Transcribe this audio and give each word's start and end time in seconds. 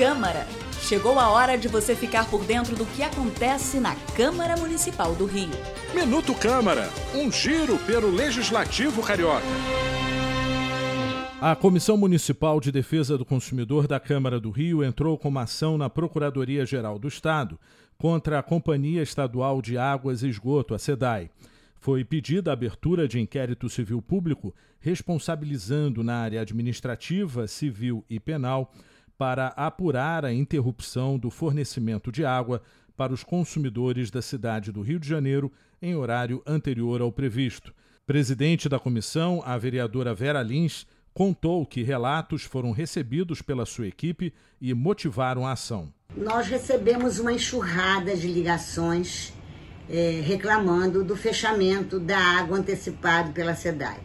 Câmara. 0.00 0.46
Chegou 0.80 1.18
a 1.18 1.28
hora 1.28 1.58
de 1.58 1.68
você 1.68 1.94
ficar 1.94 2.24
por 2.30 2.42
dentro 2.46 2.74
do 2.74 2.86
que 2.86 3.02
acontece 3.02 3.78
na 3.78 3.94
Câmara 4.16 4.56
Municipal 4.56 5.14
do 5.14 5.26
Rio. 5.26 5.50
Minuto 5.94 6.34
Câmara, 6.34 6.88
um 7.14 7.30
giro 7.30 7.76
pelo 7.80 8.10
Legislativo 8.10 9.02
Carioca. 9.02 9.44
A 11.38 11.54
Comissão 11.54 11.98
Municipal 11.98 12.60
de 12.60 12.72
Defesa 12.72 13.18
do 13.18 13.26
Consumidor 13.26 13.86
da 13.86 14.00
Câmara 14.00 14.40
do 14.40 14.50
Rio 14.50 14.82
entrou 14.82 15.18
com 15.18 15.28
uma 15.28 15.42
ação 15.42 15.76
na 15.76 15.90
Procuradoria-Geral 15.90 16.98
do 16.98 17.06
Estado 17.06 17.60
contra 17.98 18.38
a 18.38 18.42
Companhia 18.42 19.02
Estadual 19.02 19.60
de 19.60 19.76
Águas 19.76 20.22
e 20.22 20.28
Esgoto, 20.30 20.74
a 20.74 20.78
SEDAI. 20.78 21.28
Foi 21.78 22.04
pedida 22.06 22.50
a 22.50 22.54
abertura 22.54 23.06
de 23.06 23.20
inquérito 23.20 23.68
civil 23.68 24.00
público 24.00 24.54
responsabilizando 24.80 26.02
na 26.02 26.16
área 26.16 26.40
administrativa, 26.40 27.46
civil 27.46 28.02
e 28.08 28.18
penal 28.18 28.72
para 29.20 29.48
apurar 29.48 30.24
a 30.24 30.32
interrupção 30.32 31.18
do 31.18 31.28
fornecimento 31.28 32.10
de 32.10 32.24
água 32.24 32.62
para 32.96 33.12
os 33.12 33.22
consumidores 33.22 34.10
da 34.10 34.22
cidade 34.22 34.72
do 34.72 34.80
Rio 34.80 34.98
de 34.98 35.06
Janeiro 35.06 35.52
em 35.82 35.94
horário 35.94 36.42
anterior 36.46 37.02
ao 37.02 37.12
previsto. 37.12 37.74
Presidente 38.06 38.66
da 38.66 38.78
comissão, 38.78 39.42
a 39.44 39.58
vereadora 39.58 40.14
Vera 40.14 40.42
Lins, 40.42 40.86
contou 41.12 41.66
que 41.66 41.82
relatos 41.82 42.44
foram 42.44 42.70
recebidos 42.70 43.42
pela 43.42 43.66
sua 43.66 43.88
equipe 43.88 44.32
e 44.58 44.72
motivaram 44.72 45.46
a 45.46 45.52
ação. 45.52 45.92
Nós 46.16 46.46
recebemos 46.46 47.18
uma 47.18 47.34
enxurrada 47.34 48.16
de 48.16 48.26
ligações 48.26 49.34
é, 49.86 50.22
reclamando 50.24 51.04
do 51.04 51.14
fechamento 51.14 52.00
da 52.00 52.16
água 52.16 52.56
antecipado 52.56 53.32
pela 53.32 53.54
SEDAI. 53.54 54.00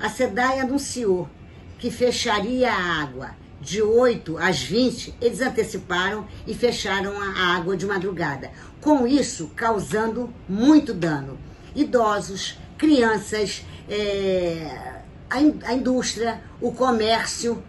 A 0.00 0.08
SEDAI 0.08 0.58
anunciou 0.58 1.30
que 1.78 1.92
fecharia 1.92 2.72
a 2.72 3.02
água 3.02 3.36
de 3.60 3.82
8 3.82 4.38
às 4.38 4.62
20, 4.62 5.14
eles 5.20 5.40
anteciparam 5.40 6.26
e 6.46 6.54
fecharam 6.54 7.20
a 7.20 7.56
água 7.56 7.76
de 7.76 7.86
madrugada. 7.86 8.50
Com 8.80 9.06
isso, 9.06 9.50
causando 9.56 10.32
muito 10.48 10.94
dano. 10.94 11.38
Idosos, 11.74 12.58
crianças, 12.76 13.64
é, 13.88 15.02
a, 15.28 15.40
in 15.40 15.58
a 15.64 15.74
indústria, 15.74 16.42
o 16.60 16.72
comércio, 16.72 17.62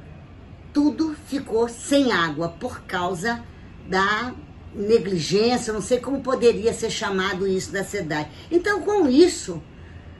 tudo 0.72 1.16
ficou 1.28 1.68
sem 1.68 2.12
água 2.12 2.50
por 2.50 2.82
causa 2.82 3.44
da 3.88 4.34
negligência, 4.74 5.74
não 5.74 5.82
sei 5.82 6.00
como 6.00 6.22
poderia 6.22 6.74
ser 6.74 6.92
chamado 6.92 7.48
isso 7.48 7.72
da 7.72 7.84
SEDAI. 7.84 8.30
Então, 8.52 8.82
com 8.82 9.08
isso, 9.08 9.62